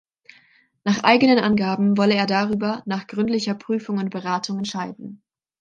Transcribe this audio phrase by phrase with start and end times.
[0.83, 5.21] Nach eigenen Angaben wolle er darüber "nach gründlicher Prüfung und Beratung" entscheiden.